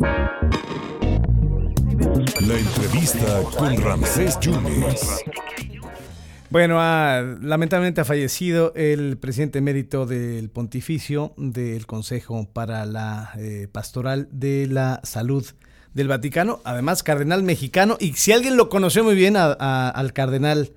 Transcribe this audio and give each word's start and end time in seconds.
La 0.00 0.48
entrevista 2.56 3.42
con 3.56 3.80
Ramsés 3.82 4.38
Yunes. 4.40 5.24
Bueno, 6.50 6.78
lamentablemente 7.40 8.00
ha 8.00 8.04
fallecido 8.04 8.72
el 8.74 9.18
presidente 9.18 9.58
emérito 9.58 10.06
del 10.06 10.50
pontificio 10.50 11.34
del 11.36 11.86
Consejo 11.86 12.48
para 12.52 12.86
la 12.86 13.30
eh, 13.36 13.68
Pastoral 13.70 14.28
de 14.30 14.66
la 14.66 15.00
Salud 15.02 15.46
del 15.94 16.08
Vaticano, 16.08 16.60
además 16.64 17.02
cardenal 17.02 17.42
mexicano, 17.42 17.96
y 17.98 18.12
si 18.14 18.32
alguien 18.32 18.56
lo 18.56 18.68
conoció 18.68 19.04
muy 19.04 19.14
bien 19.14 19.36
al 19.36 20.12
cardenal 20.12 20.72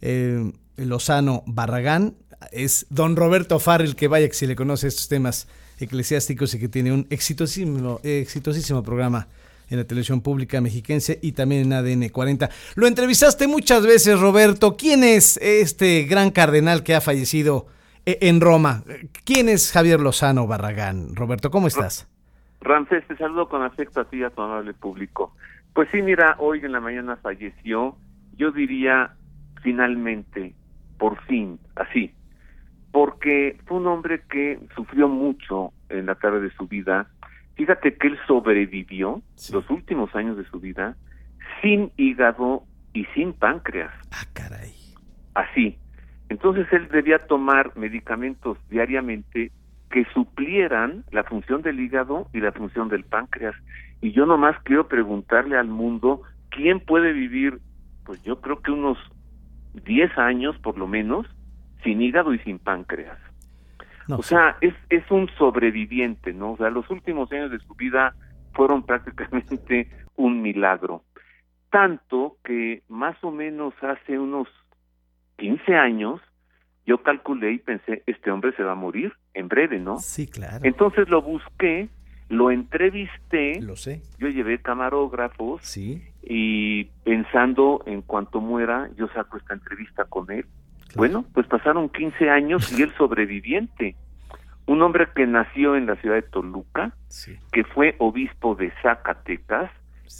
eh, 0.00 0.52
Lozano 0.76 1.42
Barragán, 1.46 2.16
es 2.52 2.86
don 2.88 3.16
Roberto 3.16 3.58
Farrell, 3.58 3.96
que 3.96 4.08
vaya 4.08 4.28
que 4.28 4.34
si 4.34 4.46
le 4.46 4.56
conoce 4.56 4.88
estos 4.88 5.08
temas 5.08 5.48
eclesiásticos 5.78 6.54
y 6.54 6.60
que 6.60 6.68
tiene 6.68 6.92
un 6.92 7.06
exitosísimo, 7.10 8.00
exitosísimo 8.02 8.82
programa 8.82 9.28
en 9.70 9.78
la 9.78 9.84
televisión 9.84 10.20
pública 10.20 10.60
mexiquense 10.60 11.18
y 11.22 11.32
también 11.32 11.62
en 11.62 11.72
ADN 11.72 12.08
40. 12.08 12.48
Lo 12.76 12.86
entrevistaste 12.86 13.46
muchas 13.46 13.86
veces, 13.86 14.20
Roberto. 14.20 14.76
¿Quién 14.76 15.04
es 15.04 15.36
este 15.38 16.04
gran 16.04 16.30
cardenal 16.30 16.82
que 16.82 16.94
ha 16.94 17.00
fallecido 17.00 17.66
eh, 18.06 18.18
en 18.22 18.40
Roma? 18.40 18.82
¿Quién 19.24 19.48
es 19.48 19.72
Javier 19.72 20.00
Lozano 20.00 20.46
Barragán? 20.46 21.14
Roberto, 21.14 21.50
¿cómo 21.50 21.66
estás? 21.66 22.08
Ramsés, 22.60 23.06
te 23.06 23.16
saludo 23.16 23.48
con 23.48 23.62
afecto 23.62 24.00
a 24.00 24.04
ti 24.04 24.18
y 24.18 24.22
a 24.22 24.30
tu 24.30 24.42
amable 24.42 24.72
público. 24.74 25.34
Pues 25.74 25.88
sí, 25.90 26.02
mira, 26.02 26.36
hoy 26.38 26.60
en 26.64 26.72
la 26.72 26.80
mañana 26.80 27.16
falleció, 27.16 27.96
yo 28.36 28.52
diría 28.52 29.14
finalmente, 29.62 30.54
por 30.98 31.20
fin, 31.24 31.58
así, 31.74 32.12
porque 32.94 33.58
fue 33.66 33.76
un 33.78 33.88
hombre 33.88 34.22
que 34.30 34.58
sufrió 34.74 35.08
mucho 35.08 35.72
en 35.90 36.06
la 36.06 36.14
tarde 36.14 36.40
de 36.40 36.50
su 36.52 36.66
vida, 36.66 37.08
Fíjate 37.54 37.96
que 37.96 38.08
él 38.08 38.18
sobrevivió 38.26 39.22
los 39.52 39.70
últimos 39.70 40.14
años 40.14 40.36
de 40.36 40.44
su 40.46 40.58
vida 40.58 40.96
sin 41.62 41.92
hígado 41.96 42.64
y 42.92 43.04
sin 43.14 43.32
páncreas. 43.32 43.92
Ah, 44.10 44.24
caray. 44.32 44.74
Así. 45.34 45.78
Entonces 46.28 46.66
él 46.72 46.88
debía 46.88 47.26
tomar 47.26 47.76
medicamentos 47.76 48.58
diariamente 48.70 49.52
que 49.90 50.04
suplieran 50.12 51.04
la 51.12 51.22
función 51.22 51.62
del 51.62 51.78
hígado 51.78 52.28
y 52.32 52.40
la 52.40 52.50
función 52.50 52.88
del 52.88 53.04
páncreas. 53.04 53.54
Y 54.00 54.10
yo 54.10 54.26
nomás 54.26 54.56
quiero 54.64 54.88
preguntarle 54.88 55.56
al 55.56 55.68
mundo, 55.68 56.22
¿quién 56.50 56.80
puede 56.80 57.12
vivir, 57.12 57.60
pues 58.04 58.20
yo 58.24 58.40
creo 58.40 58.60
que 58.62 58.72
unos 58.72 58.98
10 59.84 60.18
años 60.18 60.58
por 60.58 60.76
lo 60.76 60.88
menos, 60.88 61.26
sin 61.84 62.02
hígado 62.02 62.34
y 62.34 62.38
sin 62.40 62.58
páncreas? 62.58 63.18
o 64.08 64.22
sea, 64.22 64.56
es, 64.60 64.74
es 64.90 65.08
un 65.10 65.30
sobreviviente, 65.38 66.32
¿no? 66.32 66.52
O 66.52 66.56
sea, 66.56 66.70
los 66.70 66.88
últimos 66.90 67.30
años 67.32 67.50
de 67.50 67.58
su 67.60 67.74
vida 67.74 68.14
fueron 68.52 68.82
prácticamente 68.86 69.88
un 70.16 70.42
milagro. 70.42 71.04
Tanto 71.70 72.36
que 72.44 72.82
más 72.88 73.16
o 73.22 73.30
menos 73.30 73.74
hace 73.82 74.18
unos 74.18 74.48
15 75.36 75.74
años 75.74 76.20
yo 76.86 77.02
calculé 77.02 77.52
y 77.52 77.58
pensé, 77.58 78.02
este 78.06 78.30
hombre 78.30 78.52
se 78.56 78.62
va 78.62 78.72
a 78.72 78.76
morir 78.76 79.12
en 79.32 79.48
breve, 79.48 79.78
¿no? 79.78 79.98
Sí, 79.98 80.26
claro. 80.26 80.60
Entonces 80.64 81.08
lo 81.08 81.22
busqué, 81.22 81.88
lo 82.28 82.50
entrevisté. 82.50 83.60
Lo 83.62 83.74
sé. 83.74 84.02
Yo 84.18 84.28
llevé 84.28 84.60
camarógrafos. 84.60 85.62
Sí. 85.62 86.02
Y 86.22 86.84
pensando 87.04 87.82
en 87.86 88.02
cuanto 88.02 88.40
muera, 88.40 88.90
yo 88.96 89.08
saco 89.08 89.38
esta 89.38 89.54
entrevista 89.54 90.04
con 90.04 90.30
él 90.30 90.46
bueno, 90.96 91.24
pues 91.32 91.46
pasaron 91.46 91.88
15 91.88 92.30
años 92.30 92.72
y 92.78 92.82
él 92.82 92.92
sobreviviente. 92.98 93.96
Un 94.66 94.80
hombre 94.82 95.08
que 95.14 95.26
nació 95.26 95.76
en 95.76 95.86
la 95.86 95.96
ciudad 95.96 96.16
de 96.16 96.22
Toluca, 96.22 96.92
que 97.52 97.64
fue 97.64 97.96
obispo 97.98 98.54
de 98.54 98.72
Zacatecas 98.82 99.70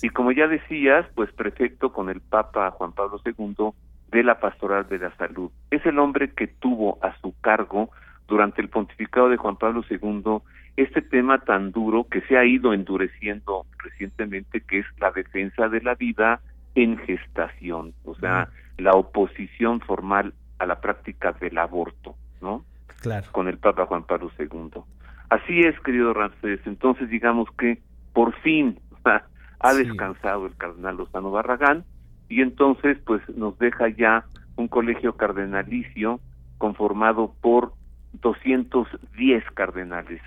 y 0.03 0.11
como 0.11 0.33
ya 0.33 0.49
decías, 0.49 1.07
pues 1.15 1.33
prefecto 1.33 1.93
con 1.93 2.11
el 2.11 2.21
Papa 2.21 2.71
Juan 2.73 2.93
Pablo 2.93 3.21
II 3.25 3.71
de 4.11 4.23
la 4.23 4.41
Pastoral 4.41 4.87
de 4.89 4.99
la 4.99 5.17
Salud. 5.17 5.51
Es 5.71 5.85
el 5.87 5.99
hombre 5.99 6.33
que 6.33 6.47
tuvo 6.47 6.99
a 7.03 7.17
su 7.21 7.35
cargo 7.41 7.91
durante 8.29 8.61
el 8.61 8.69
pontificado 8.69 9.29
de 9.29 9.37
Juan 9.37 9.57
Pablo 9.57 9.83
II 9.89 10.43
este 10.77 11.03
tema 11.03 11.39
tan 11.39 11.73
duro 11.73 12.07
que 12.11 12.21
se 12.23 12.37
ha 12.37 12.45
ido 12.45 12.73
endureciendo 12.75 13.65
recientemente, 13.79 14.61
que 14.61 14.81
es 14.81 14.87
la 14.99 15.11
defensa 15.13 15.69
de 15.69 15.81
la 15.81 15.95
vida 15.95 16.41
en 16.75 16.99
gestación, 16.99 17.95
o 18.05 18.15
sea, 18.17 18.49
la 18.79 18.93
oposición 18.93 19.81
formal 19.81 20.35
a 20.59 20.67
la 20.67 20.81
práctica 20.81 21.33
del 21.33 21.59
aborto, 21.59 22.17
¿no? 22.41 22.65
Claro. 23.01 23.27
Con 23.33 23.49
el 23.49 23.59
Papa 23.59 23.87
Juan 23.87 24.05
Pablo 24.05 24.31
II. 24.39 24.83
Así 25.29 25.61
es, 25.61 25.79
querido 25.81 26.15
Ramsés. 26.15 26.61
Entonces, 26.65 27.09
digamos 27.09 27.49
que 27.59 27.83
por 28.13 28.35
fin 28.41 28.79
ha 29.61 29.75
descansado 29.75 30.47
el 30.47 30.57
cardenal 30.57 30.97
Lozano 30.97 31.31
Barragán 31.31 31.85
y 32.29 32.41
entonces, 32.41 32.99
pues, 33.05 33.23
nos 33.37 33.59
deja 33.59 33.89
ya 33.89 34.25
un 34.57 34.69
colegio 34.69 35.17
cardenalicio 35.17 36.21
conformado 36.59 37.35
por 37.41 37.73
210 38.21 39.45
cardenales. 39.55 40.21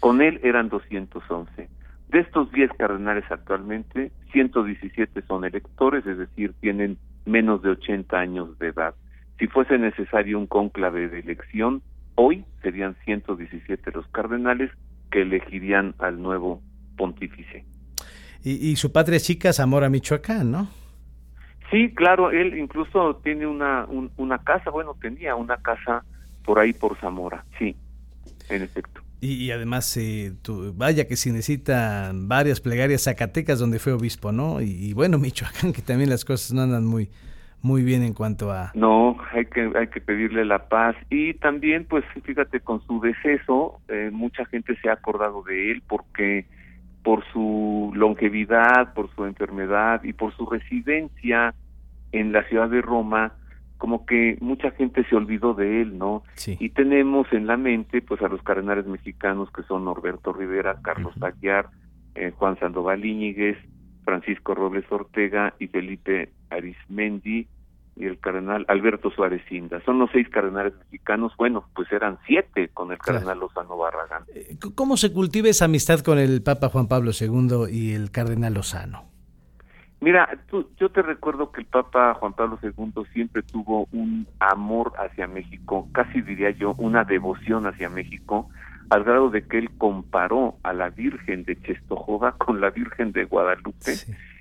Con 0.00 0.20
él 0.20 0.40
eran 0.42 0.68
211. 0.68 1.68
De 2.08 2.18
estos 2.18 2.52
10 2.52 2.70
cardenales 2.78 3.24
actualmente, 3.30 4.12
117 4.32 5.22
son 5.22 5.44
electores, 5.44 6.06
es 6.06 6.18
decir, 6.18 6.54
tienen 6.60 6.98
menos 7.24 7.62
de 7.62 7.70
80 7.70 8.18
años 8.18 8.58
de 8.58 8.68
edad. 8.68 8.94
Si 9.42 9.48
fuese 9.48 9.76
necesario 9.76 10.38
un 10.38 10.46
cónclave 10.46 11.08
de 11.08 11.18
elección, 11.18 11.82
hoy 12.14 12.44
serían 12.62 12.94
117 13.04 13.90
los 13.90 14.06
cardenales 14.12 14.70
que 15.10 15.22
elegirían 15.22 15.96
al 15.98 16.22
nuevo 16.22 16.62
pontífice. 16.96 17.64
Y, 18.44 18.76
su 18.76 18.92
patria 18.92 19.18
chica, 19.18 19.52
Zamora, 19.52 19.88
Michoacán, 19.88 20.52
¿no? 20.52 20.68
Sí, 21.72 21.92
claro, 21.92 22.30
él 22.30 22.56
incluso 22.56 23.16
tiene 23.24 23.48
una, 23.48 23.88
una 24.16 24.38
casa, 24.38 24.70
bueno, 24.70 24.96
tenía 25.02 25.34
una 25.34 25.56
casa 25.56 26.04
por 26.44 26.60
ahí 26.60 26.72
por 26.72 26.96
Zamora, 27.00 27.44
sí, 27.58 27.74
en 28.48 28.62
efecto. 28.62 29.00
Y, 29.20 29.50
además, 29.50 29.96
eh, 29.96 30.34
vaya 30.74 31.08
que 31.08 31.16
si 31.16 31.32
necesitan 31.32 32.28
varias 32.28 32.60
plegarias 32.60 33.02
Zacatecas 33.02 33.58
donde 33.58 33.80
fue 33.80 33.92
obispo, 33.92 34.30
¿no? 34.30 34.60
y, 34.60 34.92
bueno, 34.92 35.18
Michoacán, 35.18 35.72
que 35.72 35.82
también 35.82 36.10
las 36.10 36.24
cosas 36.24 36.52
no 36.52 36.62
andan 36.62 36.84
muy, 36.84 37.10
muy 37.62 37.82
bien 37.82 38.02
en 38.02 38.12
cuanto 38.12 38.50
a... 38.50 38.72
No, 38.74 39.16
hay 39.32 39.46
que, 39.46 39.70
hay 39.74 39.86
que 39.88 40.00
pedirle 40.00 40.44
la 40.44 40.68
paz. 40.68 40.96
Y 41.10 41.34
también, 41.34 41.86
pues 41.88 42.04
fíjate, 42.24 42.60
con 42.60 42.84
su 42.86 43.00
deceso, 43.00 43.80
eh, 43.88 44.10
mucha 44.12 44.44
gente 44.46 44.76
se 44.80 44.88
ha 44.88 44.94
acordado 44.94 45.42
de 45.42 45.70
él 45.70 45.82
porque 45.86 46.46
por 47.02 47.24
su 47.32 47.92
longevidad, 47.94 48.92
por 48.94 49.12
su 49.14 49.24
enfermedad 49.24 50.02
y 50.04 50.12
por 50.12 50.36
su 50.36 50.46
residencia 50.46 51.54
en 52.12 52.32
la 52.32 52.44
ciudad 52.48 52.68
de 52.68 52.82
Roma, 52.82 53.32
como 53.78 54.06
que 54.06 54.38
mucha 54.40 54.70
gente 54.72 55.04
se 55.08 55.16
olvidó 55.16 55.54
de 55.54 55.82
él, 55.82 55.98
¿no? 55.98 56.22
Sí. 56.34 56.56
Y 56.60 56.68
tenemos 56.70 57.26
en 57.32 57.46
la 57.48 57.56
mente, 57.56 58.00
pues, 58.00 58.22
a 58.22 58.28
los 58.28 58.40
cardenales 58.42 58.86
mexicanos 58.86 59.50
que 59.50 59.64
son 59.64 59.84
Norberto 59.84 60.32
Rivera, 60.32 60.78
Carlos 60.82 61.14
uh 61.16 62.30
Juan 62.36 62.58
Sandoval 62.60 63.04
Íñiguez, 63.04 63.56
Francisco 64.04 64.54
Robles 64.54 64.84
Ortega 64.90 65.54
y 65.58 65.68
Felipe 65.68 66.30
Arismendi 66.50 67.46
y 67.96 68.06
el 68.06 68.18
cardenal 68.18 68.64
Alberto 68.68 69.10
Suárez 69.10 69.42
Inda. 69.50 69.82
Son 69.84 69.98
los 69.98 70.10
seis 70.12 70.28
cardenales 70.28 70.72
mexicanos, 70.78 71.32
bueno, 71.36 71.68
pues 71.74 71.90
eran 71.92 72.18
siete 72.26 72.68
con 72.68 72.90
el 72.90 72.98
cardenal 72.98 73.38
Lozano 73.38 73.76
Barragán. 73.76 74.24
Eh, 74.34 74.56
¿Cómo 74.74 74.96
se 74.96 75.12
cultiva 75.12 75.48
esa 75.48 75.66
amistad 75.66 76.00
con 76.00 76.18
el 76.18 76.42
Papa 76.42 76.68
Juan 76.68 76.88
Pablo 76.88 77.10
II 77.18 77.66
y 77.70 77.92
el 77.92 78.10
cardenal 78.10 78.54
Lozano? 78.54 79.12
Mira, 80.00 80.28
yo 80.80 80.90
te 80.90 81.00
recuerdo 81.00 81.52
que 81.52 81.60
el 81.60 81.66
Papa 81.68 82.14
Juan 82.14 82.32
Pablo 82.32 82.58
II 82.60 83.04
siempre 83.12 83.42
tuvo 83.42 83.86
un 83.92 84.26
amor 84.40 84.92
hacia 84.98 85.28
México, 85.28 85.88
casi 85.92 86.22
diría 86.22 86.50
yo 86.50 86.74
una 86.78 87.04
devoción 87.04 87.68
hacia 87.68 87.88
México, 87.88 88.48
al 88.92 89.04
grado 89.04 89.30
de 89.30 89.46
que 89.46 89.56
él 89.56 89.70
comparó 89.78 90.56
a 90.62 90.74
la 90.74 90.90
Virgen 90.90 91.44
de 91.44 91.58
Chestojova 91.62 92.32
con 92.32 92.60
la 92.60 92.68
Virgen 92.68 93.12
de 93.12 93.24
Guadalupe 93.24 93.94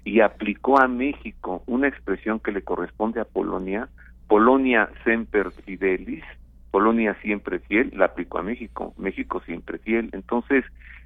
y 0.03 0.19
aplicó 0.19 0.77
a 0.77 0.89
México 0.89 1.63
una 1.67 1.87
expresión 1.87 2.41
que 2.41 2.51
le 2.51 2.61
corresponde 2.61 3.21
a 3.21 3.25
Polonia, 3.25 3.87
Polonia 4.27 4.89
semper 5.05 5.51
fidelis, 5.51 6.25
Polonia 6.69 7.15
siempre 7.21 7.59
fiel, 7.59 7.93
la 7.95 8.05
aplicó 8.05 8.39
a 8.39 8.43
México, 8.43 8.93
México 8.97 9.41
siempre 9.45 9.77
fiel. 9.77 10.09
Entonces, 10.11 10.65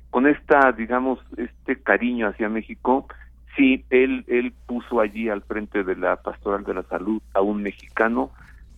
con 0.09 0.25
esta, 0.25 0.71
digamos, 0.71 1.19
este 1.37 1.79
cariño 1.79 2.27
hacia 2.29 2.49
México, 2.49 3.05
sí, 3.55 3.85
él, 3.91 4.25
él 4.27 4.53
puso 4.65 5.01
allí 5.01 5.29
al 5.29 5.43
frente 5.43 5.83
de 5.83 5.95
la 5.95 6.15
Pastoral 6.15 6.63
de 6.63 6.73
la 6.73 6.83
Salud 6.83 7.21
a 7.35 7.41
un 7.41 7.61
mexicano, 7.61 8.31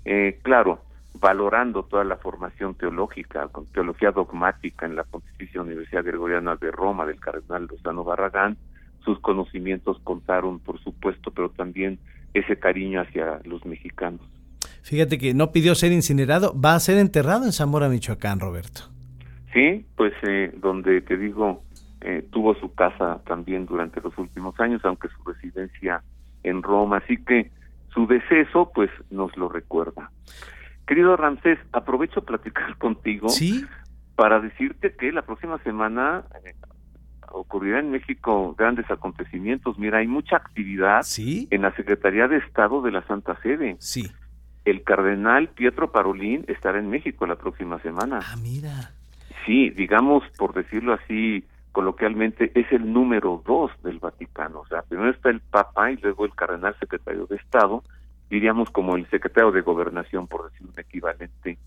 eh, 0.03 0.39
claro, 0.43 0.81
valorando 1.13 1.83
toda 1.83 2.03
la 2.03 2.17
formación 2.17 2.75
teológica, 2.75 3.47
con 3.47 3.65
teología 3.67 4.11
dogmática 4.11 4.85
en 4.85 4.95
la 4.95 5.03
Pontificia 5.03 5.61
Universidad 5.61 6.03
Gregoriana 6.03 6.55
de 6.55 6.71
Roma 6.71 7.05
del 7.05 7.19
cardenal 7.19 7.67
Lozano 7.67 8.03
Barragán, 8.03 8.57
sus 9.03 9.19
conocimientos 9.19 9.99
contaron, 10.03 10.59
por 10.59 10.79
supuesto, 10.83 11.31
pero 11.31 11.49
también 11.49 11.97
ese 12.33 12.59
cariño 12.59 13.01
hacia 13.01 13.39
los 13.45 13.65
mexicanos. 13.65 14.21
Fíjate 14.83 15.17
que 15.17 15.33
no 15.33 15.51
pidió 15.51 15.75
ser 15.75 15.91
incinerado, 15.91 16.53
va 16.59 16.75
a 16.75 16.79
ser 16.79 16.97
enterrado 16.97 17.45
en 17.45 17.51
Zamora, 17.51 17.89
Michoacán, 17.89 18.39
Roberto. 18.39 18.81
Sí, 19.53 19.85
pues 19.95 20.13
eh, 20.27 20.53
donde 20.57 21.01
te 21.01 21.17
digo, 21.17 21.63
eh, 22.01 22.27
tuvo 22.31 22.53
su 22.55 22.73
casa 22.73 23.21
también 23.25 23.65
durante 23.65 24.01
los 24.01 24.17
últimos 24.17 24.59
años, 24.59 24.81
aunque 24.83 25.07
su 25.09 25.23
residencia 25.23 26.03
en 26.43 26.61
Roma, 26.61 26.97
así 26.97 27.17
que 27.17 27.51
su 27.93 28.07
deceso 28.07 28.71
pues 28.73 28.89
nos 29.09 29.35
lo 29.37 29.49
recuerda. 29.49 30.11
Querido 30.87 31.17
Ramsés, 31.17 31.59
aprovecho 31.73 32.23
platicar 32.23 32.77
contigo 32.79 33.29
¿Sí? 33.29 33.65
para 34.15 34.39
decirte 34.39 34.95
que 34.95 35.11
la 35.11 35.21
próxima 35.21 35.59
semana 35.59 36.23
eh, 36.43 36.55
ocurrirá 37.29 37.79
en 37.79 37.91
México 37.91 38.55
grandes 38.57 38.89
acontecimientos. 38.89 39.77
Mira, 39.77 39.99
hay 39.99 40.07
mucha 40.07 40.37
actividad 40.37 41.03
¿Sí? 41.03 41.47
en 41.51 41.61
la 41.61 41.75
Secretaría 41.75 42.27
de 42.27 42.37
Estado 42.37 42.81
de 42.81 42.91
la 42.91 43.05
Santa 43.05 43.39
Sede. 43.41 43.75
Sí. 43.79 44.11
El 44.65 44.83
cardenal 44.83 45.49
Pietro 45.49 45.91
Parolín 45.91 46.45
estará 46.47 46.79
en 46.79 46.89
México 46.89 47.25
la 47.25 47.35
próxima 47.35 47.79
semana. 47.81 48.19
Ah, 48.23 48.35
mira. 48.41 48.91
Sí, 49.45 49.69
digamos, 49.69 50.23
por 50.37 50.53
decirlo 50.53 50.93
así 50.93 51.45
coloquialmente, 51.71 52.51
es 52.55 52.71
el 52.71 52.91
número 52.91 53.43
dos 53.45 53.71
del 53.83 53.99
Vaticano. 53.99 54.61
O 54.61 54.67
sea, 54.67 54.81
primero 54.81 55.11
está 55.11 55.29
el 55.29 55.41
Papa 55.41 55.91
y 55.91 55.97
luego 55.97 56.25
el 56.25 56.33
cardenal 56.33 56.75
secretario 56.79 57.27
de 57.27 57.35
Estado, 57.35 57.83
diríamos 58.29 58.69
como 58.69 58.95
el 58.95 59.09
secretario 59.09 59.51
de 59.51 59.61
Gobernación, 59.61 60.27
por 60.27 60.51
decir 60.51 60.67
un 60.67 60.79
equivalente. 60.79 61.57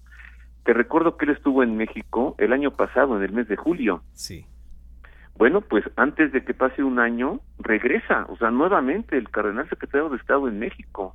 Te 0.65 0.73
recuerdo 0.75 1.17
que 1.17 1.25
él 1.25 1.33
estuvo 1.33 1.63
en 1.63 1.77
México 1.77 2.35
el 2.39 2.53
año 2.53 2.71
pasado, 2.73 3.17
en 3.17 3.23
el 3.23 3.33
mes 3.33 3.49
de 3.49 3.57
julio. 3.57 4.03
Sí. 4.13 4.45
Bueno, 5.37 5.63
pues 5.63 5.85
antes 5.97 6.33
de 6.33 6.45
que 6.45 6.53
pase 6.53 6.83
un 6.83 6.99
año, 6.99 7.41
regresa, 7.59 8.27
o 8.29 8.37
sea, 8.37 8.51
nuevamente 8.51 9.17
el 9.17 9.31
cardenal 9.31 9.69
secretario 9.71 10.11
de 10.11 10.19
Estado 10.19 10.49
en 10.49 10.59
México. 10.59 11.15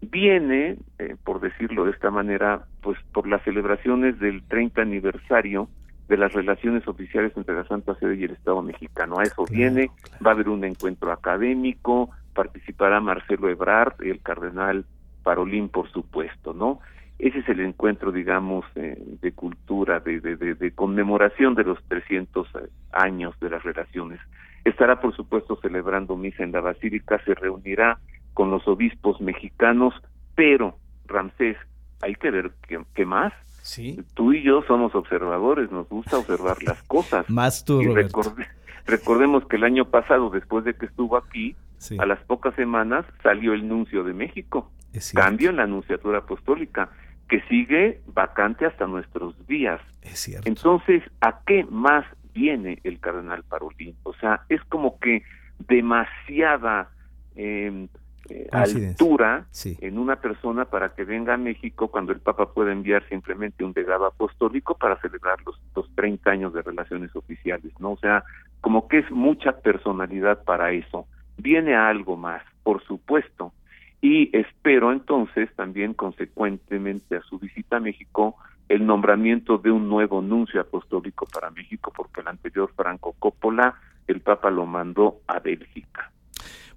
Viene, 0.00 0.78
eh, 0.98 1.14
por 1.22 1.40
decirlo 1.40 1.84
de 1.84 1.92
esta 1.92 2.10
manera, 2.10 2.64
pues 2.80 2.98
por 3.12 3.28
las 3.28 3.40
celebraciones 3.44 4.18
del 4.18 4.42
30 4.48 4.82
aniversario 4.82 5.68
de 6.08 6.16
las 6.16 6.32
relaciones 6.32 6.86
oficiales 6.88 7.32
entre 7.36 7.54
la 7.54 7.64
Santa 7.68 7.94
Sede 7.94 8.16
y 8.16 8.24
el 8.24 8.32
Estado 8.32 8.60
mexicano. 8.62 9.20
A 9.20 9.22
eso 9.22 9.44
Claro, 9.44 9.52
viene, 9.56 9.90
claro. 10.02 10.24
va 10.26 10.30
a 10.32 10.34
haber 10.34 10.48
un 10.48 10.64
encuentro 10.64 11.12
académico, 11.12 12.10
participará 12.34 13.00
Marcelo 13.00 13.48
Ebrard, 13.48 13.94
el 14.02 14.20
cardenal 14.20 14.84
Parolín, 15.22 15.68
por 15.68 15.90
supuesto, 15.90 16.52
¿no? 16.52 16.80
Ese 17.18 17.38
es 17.38 17.48
el 17.48 17.60
encuentro, 17.60 18.10
digamos, 18.10 18.64
eh, 18.74 18.96
de 19.20 19.32
cultura, 19.32 20.00
de, 20.00 20.20
de, 20.20 20.36
de, 20.36 20.54
de 20.54 20.72
conmemoración 20.72 21.54
de 21.54 21.62
los 21.64 21.78
300 21.88 22.48
años 22.92 23.38
de 23.40 23.50
las 23.50 23.62
relaciones. 23.62 24.18
Estará, 24.64 25.00
por 25.00 25.14
supuesto, 25.14 25.56
celebrando 25.62 26.16
misa 26.16 26.42
en 26.42 26.52
la 26.52 26.60
Basílica, 26.60 27.20
se 27.24 27.34
reunirá 27.34 27.98
con 28.34 28.50
los 28.50 28.66
obispos 28.66 29.20
mexicanos, 29.20 29.94
pero, 30.34 30.76
Ramsés, 31.06 31.56
hay 32.00 32.14
que 32.16 32.30
ver 32.30 32.50
qué, 32.66 32.80
qué 32.94 33.04
más. 33.06 33.32
Sí. 33.60 34.00
Tú 34.14 34.32
y 34.32 34.42
yo 34.42 34.62
somos 34.66 34.92
observadores, 34.96 35.70
nos 35.70 35.88
gusta 35.88 36.18
observar 36.18 36.60
las 36.64 36.82
cosas. 36.84 37.28
Más 37.30 37.64
tú, 37.64 37.80
Y 37.82 37.86
recorde- 37.86 38.48
recordemos 38.86 39.46
que 39.46 39.56
el 39.56 39.62
año 39.64 39.84
pasado, 39.84 40.30
después 40.30 40.64
de 40.64 40.74
que 40.74 40.86
estuvo 40.86 41.16
aquí, 41.16 41.54
Sí. 41.82 41.96
a 42.00 42.06
las 42.06 42.20
pocas 42.20 42.54
semanas 42.54 43.04
salió 43.24 43.52
el 43.54 43.66
nuncio 43.66 44.04
de 44.04 44.12
México. 44.14 44.70
Cambio 45.14 45.50
en 45.50 45.56
la 45.56 45.64
anunciatura 45.64 46.18
apostólica, 46.18 46.90
que 47.28 47.40
sigue 47.48 48.00
vacante 48.06 48.66
hasta 48.66 48.86
nuestros 48.86 49.34
días. 49.48 49.80
Es 50.02 50.20
cierto. 50.20 50.48
Entonces, 50.48 51.02
¿a 51.20 51.40
qué 51.46 51.64
más 51.64 52.04
viene 52.34 52.78
el 52.84 53.00
cardenal 53.00 53.42
Parolín? 53.42 53.96
O 54.04 54.14
sea, 54.14 54.42
es 54.48 54.62
como 54.64 54.98
que 55.00 55.22
demasiada 55.68 56.90
eh, 57.36 57.88
eh, 58.28 58.48
altura 58.52 59.46
Sí. 59.50 59.76
en 59.80 59.98
una 59.98 60.16
persona 60.16 60.66
para 60.66 60.90
que 60.94 61.04
venga 61.04 61.34
a 61.34 61.38
México 61.38 61.88
cuando 61.90 62.12
el 62.12 62.20
Papa 62.20 62.52
pueda 62.52 62.70
enviar 62.70 63.02
simplemente 63.08 63.64
un 63.64 63.72
legado 63.74 64.06
apostólico 64.06 64.76
para 64.76 65.00
celebrar 65.00 65.38
los, 65.44 65.60
los 65.74 65.92
30 65.96 66.30
años 66.30 66.52
de 66.52 66.62
relaciones 66.62 67.14
oficiales, 67.16 67.72
¿no? 67.80 67.92
O 67.92 67.96
sea, 67.98 68.22
como 68.60 68.86
que 68.86 68.98
es 68.98 69.10
mucha 69.10 69.52
personalidad 69.60 70.44
para 70.44 70.70
eso. 70.72 71.06
Viene 71.42 71.74
algo 71.74 72.16
más, 72.16 72.40
por 72.62 72.84
supuesto. 72.84 73.52
Y 74.00 74.36
espero 74.36 74.92
entonces 74.92 75.50
también 75.56 75.92
consecuentemente 75.92 77.16
a 77.16 77.22
su 77.22 77.40
visita 77.40 77.78
a 77.78 77.80
México 77.80 78.36
el 78.68 78.86
nombramiento 78.86 79.58
de 79.58 79.72
un 79.72 79.88
nuevo 79.88 80.22
nuncio 80.22 80.60
apostólico 80.60 81.26
para 81.26 81.50
México, 81.50 81.92
porque 81.94 82.20
el 82.20 82.28
anterior 82.28 82.72
Franco 82.76 83.14
Coppola, 83.18 83.74
el 84.06 84.20
Papa 84.20 84.50
lo 84.50 84.66
mandó 84.66 85.20
a 85.26 85.40
Bélgica. 85.40 86.10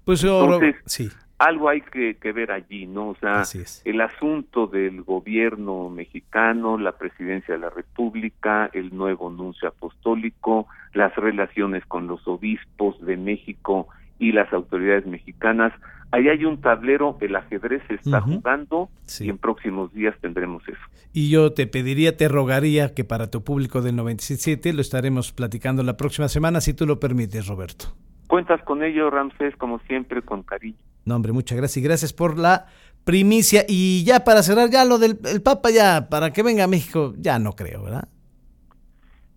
Pues 0.04 0.20
yo, 0.20 0.44
Entonces, 0.44 0.76
sí, 0.84 1.08
Algo 1.38 1.68
hay 1.68 1.80
que, 1.82 2.16
que 2.16 2.32
ver 2.32 2.50
allí, 2.50 2.86
¿no? 2.86 3.10
O 3.10 3.16
sea, 3.16 3.44
el 3.84 4.00
asunto 4.00 4.66
del 4.66 5.02
gobierno 5.02 5.90
mexicano, 5.90 6.76
la 6.76 6.92
presidencia 6.92 7.54
de 7.54 7.60
la 7.60 7.70
República, 7.70 8.68
el 8.72 8.94
nuevo 8.94 9.30
nuncio 9.30 9.68
apostólico, 9.68 10.66
las 10.92 11.14
relaciones 11.14 11.84
con 11.86 12.08
los 12.08 12.26
obispos 12.26 13.00
de 13.00 13.16
México 13.16 13.88
y 14.18 14.32
las 14.32 14.52
autoridades 14.52 15.06
mexicanas. 15.06 15.72
Ahí 16.12 16.28
hay 16.28 16.44
un 16.44 16.60
tablero, 16.60 17.18
el 17.20 17.34
ajedrez 17.36 17.82
se 17.88 17.94
está 17.94 18.20
jugando 18.20 18.88
Sí. 19.04 19.26
y 19.26 19.28
en 19.30 19.38
próximos 19.38 19.92
días 19.92 20.14
tendremos 20.20 20.62
eso. 20.68 20.78
Y 21.12 21.30
yo 21.30 21.52
te 21.52 21.66
pediría, 21.66 22.16
te 22.16 22.28
rogaría 22.28 22.94
que 22.94 23.02
para 23.04 23.30
tu 23.30 23.42
público 23.42 23.82
del 23.82 23.96
97 23.96 24.72
lo 24.72 24.80
estaremos 24.80 25.32
platicando 25.32 25.82
la 25.82 25.96
próxima 25.96 26.28
semana, 26.28 26.60
si 26.60 26.74
tú 26.74 26.86
lo 26.86 27.00
permites, 27.00 27.46
Roberto. 27.48 27.96
Cuentas 28.28 28.60
con 28.62 28.82
ello, 28.82 29.10
Ramsés, 29.10 29.54
como 29.56 29.78
siempre, 29.80 30.22
con 30.22 30.42
cariño. 30.42 30.76
No, 31.04 31.16
hombre, 31.16 31.32
muchas 31.32 31.56
gracias 31.58 31.76
y 31.78 31.82
gracias 31.86 32.12
por 32.12 32.38
la 32.38 32.66
primicia. 33.04 33.64
Y 33.68 34.04
ya 34.04 34.24
para 34.24 34.42
cerrar, 34.42 34.70
ya 34.70 34.84
lo 34.84 34.98
del 34.98 35.18
el 35.24 35.42
Papa, 35.42 35.70
ya 35.70 36.08
para 36.08 36.32
que 36.32 36.42
venga 36.42 36.64
a 36.64 36.68
México, 36.68 37.14
ya 37.18 37.38
no 37.38 37.52
creo, 37.54 37.84
¿verdad? 37.84 38.08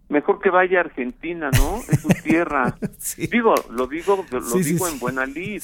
Mejor 0.09 0.39
que 0.41 0.49
vaya 0.49 0.79
a 0.79 0.81
Argentina, 0.81 1.49
¿no? 1.51 1.77
Es 1.77 2.01
su 2.01 2.07
tierra. 2.23 2.75
Sí. 2.97 3.27
Digo, 3.27 3.53
lo 3.71 3.87
digo, 3.87 4.25
lo 4.31 4.41
Sí, 4.41 4.63
digo 4.73 4.85
sí. 4.87 4.93
en 4.93 4.99
buena 4.99 5.25
lid. 5.25 5.61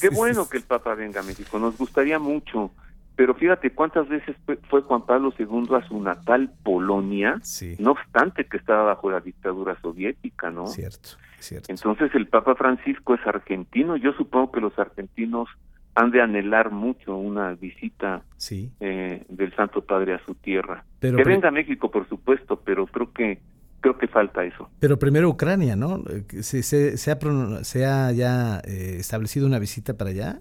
Qué 0.00 0.08
bueno 0.08 0.48
que 0.48 0.56
el 0.56 0.62
Papa 0.64 0.94
venga 0.94 1.20
a 1.20 1.22
México, 1.24 1.58
nos 1.58 1.76
gustaría 1.76 2.18
mucho. 2.18 2.70
Pero 3.14 3.34
fíjate 3.34 3.70
cuántas 3.72 4.08
veces 4.08 4.34
fue, 4.70 4.80
Juan 4.82 5.04
Pablo 5.04 5.34
II 5.38 5.68
a 5.76 5.86
su 5.86 6.00
natal 6.02 6.50
Polonia, 6.62 7.38
Sí, 7.42 7.76
no 7.78 7.90
obstante 7.92 8.46
que 8.46 8.56
estaba 8.56 8.84
bajo 8.84 9.10
la 9.10 9.20
dictadura 9.20 9.78
soviética, 9.82 10.50
¿no? 10.50 10.66
cierto, 10.66 11.10
cierto. 11.38 11.66
Entonces 11.70 12.10
el 12.14 12.26
Papa 12.28 12.54
Francisco 12.54 13.14
es 13.14 13.20
argentino. 13.26 13.96
Yo 13.98 14.14
supongo 14.14 14.50
que 14.52 14.60
los 14.62 14.76
argentinos 14.78 15.46
han 15.94 16.10
de 16.10 16.22
anhelar 16.22 16.70
mucho 16.70 17.14
una 17.16 17.52
visita 17.52 18.22
Sí, 18.38 18.72
eh, 18.80 19.26
del 19.28 19.54
Santo 19.54 19.82
Padre 19.84 20.14
a 20.14 20.24
su 20.24 20.34
tierra. 20.34 20.82
pero, 20.98 21.18
que 21.18 21.24
venga 21.24 21.48
a 21.48 21.52
México, 21.52 21.90
por 21.90 22.08
supuesto, 22.08 22.62
pero 22.64 22.86
creo 22.86 23.12
que 23.12 23.40
creo 23.82 23.98
que 23.98 24.08
falta 24.08 24.42
eso. 24.44 24.70
pero 24.80 24.98
primero 24.98 25.28
Ucrania, 25.28 25.76
¿no? 25.76 25.98
Eh, 26.08 26.42
¿Se, 26.42 26.62
se, 26.62 26.96
se 26.96 27.10
ha, 27.10 27.18
se 27.64 27.84
ha 27.84 28.10
ya 28.12 28.60
eh, 28.60 28.96
establecido 28.98 29.46
una 29.46 29.58
visita 29.58 29.98
para 29.98 30.10
allá? 30.10 30.40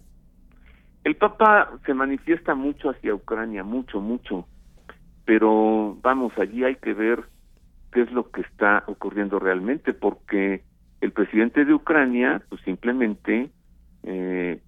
El 1.03 1.15
Papa 1.15 1.71
se 1.85 1.93
manifiesta 1.93 2.55
mucho 2.55 2.91
hacia 2.91 3.13
Ucrania, 3.13 3.63
mucho, 3.63 3.99
mucho, 3.99 4.47
pero 5.25 5.97
vamos, 6.01 6.31
allí 6.37 6.63
hay 6.63 6.75
que 6.75 6.93
ver 6.93 7.23
qué 7.91 8.03
es 8.03 8.11
lo 8.11 8.29
que 8.31 8.41
está 8.41 8.83
ocurriendo 8.87 9.39
realmente, 9.39 9.93
porque 9.93 10.63
el 11.01 11.11
presidente 11.11 11.65
de 11.65 11.73
Ucrania, 11.73 12.43
pues 12.49 12.61
simplemente, 12.61 13.49
eh, 14.03 14.61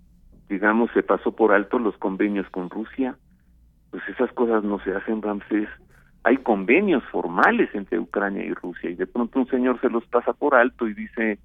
digamos, 0.50 0.90
se 0.94 1.04
pasó 1.04 1.36
por 1.36 1.54
alto 1.54 1.78
los 1.78 1.96
convenios 1.98 2.50
con 2.50 2.70
Rusia. 2.70 3.16
Pues 3.92 4.02
esas 4.10 4.32
cosas 4.34 4.64
no 4.64 4.80
se 4.84 4.96
hacen, 4.96 5.22
Ramsés. 5.22 5.70
Hay 6.24 6.38
convenios 6.38 7.04
formales 7.12 7.70
entre 7.74 8.00
Ucrania 8.00 8.46
y 8.46 8.54
Rusia, 8.54 8.90
y 8.90 8.96
de 8.96 9.08
pronto 9.08 9.40
un 9.40 9.48
señor 9.48 9.80
se 9.82 9.90
los 9.90 10.06
pasa 10.08 10.34
por 10.34 10.56
alto 10.56 10.88
y 10.88 10.94
dice 10.94 11.40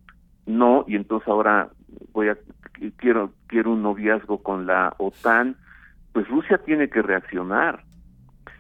no, 0.47 0.85
y 0.89 0.97
entonces 0.97 1.29
ahora 1.29 1.69
voy 2.13 2.29
a 2.29 2.39
quiero 2.97 3.33
quiero 3.47 3.73
un 3.73 3.83
noviazgo 3.83 4.43
con 4.43 4.67
la 4.67 4.95
OTAN, 4.99 5.57
pues 6.13 6.27
Rusia 6.29 6.59
tiene 6.59 6.89
que 6.89 7.03
reaccionar. 7.03 7.85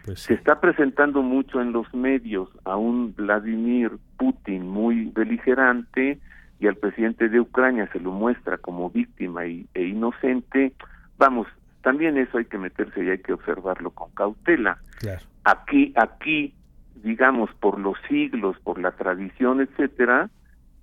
Pues 0.05 0.21
Se 0.21 0.35
está 0.35 0.61
presentando 0.61 1.23
mucho 1.23 1.61
en 1.61 1.73
los 1.73 1.93
medios 1.95 2.49
a 2.65 2.77
un 2.77 3.15
Vladimir 3.15 3.93
Putin 4.17 4.69
muy 4.69 5.07
beligerante 5.07 6.19
y 6.61 6.67
al 6.67 6.77
presidente 6.77 7.29
de 7.29 7.41
Ucrania 7.41 7.89
se 7.93 8.01
lo 8.01 8.13
muestra 8.13 8.59
como 8.59 8.91
víctima 8.91 9.47
y, 9.47 9.67
e 9.75 9.85
inocente. 9.85 10.73
Vamos, 11.17 11.47
también 11.83 12.19
eso 12.19 12.39
hay 12.39 12.47
que 12.47 12.59
meterse 12.59 13.05
y 13.05 13.11
hay 13.11 13.19
que 13.19 13.33
observarlo 13.33 13.91
con 13.91 14.11
cautela. 14.13 14.79
claro. 14.99 15.23
Aquí, 15.51 15.93
aquí, 15.97 16.55
digamos, 17.03 17.51
por 17.61 17.79
los 17.79 17.97
siglos, 18.09 18.57
por 18.61 18.79
la 18.81 18.93
tradición, 18.93 19.61
etcétera, 19.61 20.31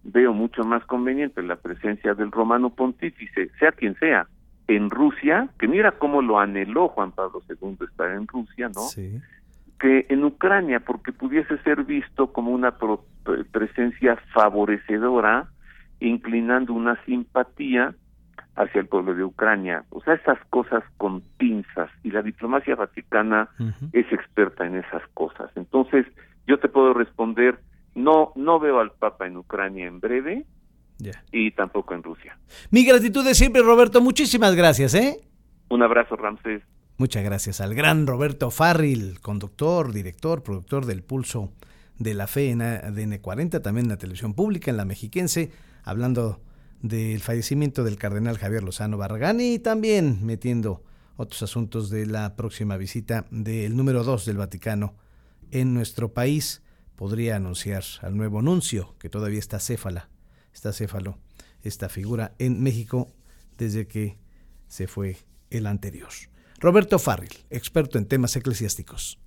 veo 0.04 0.34
mucho 0.34 0.64
más 0.64 0.84
conveniente 0.86 1.42
la 1.44 1.56
presencia 1.56 2.14
del 2.14 2.32
romano 2.32 2.70
pontífice, 2.70 3.50
sea 3.60 3.72
quien 3.72 3.96
sea, 3.96 4.28
en 4.68 4.90
Rusia, 4.90 5.50
que 5.60 5.68
mira 5.68 5.92
cómo 5.92 6.22
lo 6.22 6.40
anheló 6.40 6.88
Juan 6.90 7.12
Pablo 7.12 7.42
II 7.50 7.78
estar 7.88 8.12
en 8.12 8.28
Rusia, 8.28 8.68
¿no? 8.70 8.82
Sí, 8.82 9.22
Que 9.80 10.06
en 10.10 10.24
Ucrania, 10.24 10.80
porque 10.80 11.12
pudiese 11.12 11.58
ser 11.60 11.84
visto 11.84 12.32
como 12.34 12.52
una 12.52 12.72
pro- 12.72 13.04
pre- 13.24 13.44
presencia 13.46 14.16
favorecedora, 14.34 15.48
inclinando 16.00 16.74
una 16.74 16.96
simpatía 17.06 17.94
hacia 18.56 18.82
el 18.82 18.88
pueblo 18.88 19.14
de 19.14 19.24
Ucrania. 19.24 19.84
O 19.90 20.02
sea, 20.02 20.14
esas 20.14 20.40
cosas 20.50 20.84
con 20.98 21.22
pinzas, 21.38 21.90
y 22.04 22.12
la 22.12 22.22
diplomacia 22.22 22.76
vaticana 22.76 23.50
es 23.92 24.12
experta 24.12 24.66
en 24.66 24.78
esas 24.78 25.04
cosas. 25.14 25.52
Entonces, 25.56 26.06
yo 26.48 26.60
te 26.60 26.70
puedo 26.70 26.94
responder 26.94 27.60
no, 27.96 28.34
no 28.36 28.60
veo 28.60 28.80
al 28.80 28.92
Papa 28.92 29.26
en 29.26 29.38
Ucrania 29.38 29.88
en 29.88 30.00
breve 30.00 30.46
y 31.32 31.52
tampoco 31.52 31.94
en 31.94 32.04
Rusia. 32.04 32.38
Mi 32.70 32.86
gratitud 32.86 33.26
de 33.26 33.34
siempre, 33.34 33.62
Roberto. 33.62 34.02
Muchísimas 34.02 34.56
gracias, 34.56 34.94
¿eh? 34.94 35.22
Un 35.70 35.82
abrazo, 35.82 36.16
Ramsés. 36.16 36.62
Muchas 36.98 37.24
gracias 37.24 37.60
al 37.60 37.74
gran 37.74 38.08
Roberto 38.08 38.52
Farril, 38.52 39.20
conductor, 39.22 39.92
director, 39.92 40.44
productor 40.44 40.86
del 40.86 41.04
Pulso 41.04 41.52
de 41.98 42.14
la 42.14 42.28
Fe 42.28 42.52
en 42.52 42.62
ADN 42.62 43.18
40, 43.20 43.62
también 43.62 43.86
en 43.86 43.92
la 43.92 43.98
televisión 43.98 44.34
pública, 44.34 44.72
en 44.72 44.78
la 44.78 44.86
mexiquense, 44.86 45.52
hablando 45.84 46.40
del 46.88 47.20
fallecimiento 47.20 47.84
del 47.84 47.98
cardenal 47.98 48.38
Javier 48.38 48.64
Lozano 48.64 48.98
Barragán 48.98 49.42
y 49.42 49.58
también 49.58 50.24
metiendo 50.24 50.84
otros 51.18 51.42
asuntos 51.42 51.90
de 51.90 52.06
la 52.06 52.36
próxima 52.36 52.78
visita 52.78 53.26
del 53.32 53.76
número 53.76 54.04
2 54.04 54.26
del 54.26 54.38
Vaticano 54.38 54.96
en 55.50 55.74
nuestro 55.74 56.14
país. 56.14 56.62
Podría 56.96 57.38
anunciar 57.38 57.84
al 58.02 58.16
nuevo 58.16 58.44
nuncio, 58.44 58.96
que 59.00 59.10
todavía 59.10 59.40
está 59.40 59.60
céfala, 59.60 60.10
está 60.54 60.74
céfalo, 60.74 61.18
esta 61.64 61.90
figura 61.90 62.36
en 62.38 62.62
México 62.62 63.12
desde 63.58 63.88
que 63.88 64.20
se 64.68 64.86
fue 64.86 65.18
el 65.50 65.66
anterior. 65.66 66.10
Roberto 66.60 67.00
Farril, 67.00 67.34
experto 67.50 67.98
en 67.98 68.06
temas 68.06 68.36
eclesiásticos. 68.36 69.20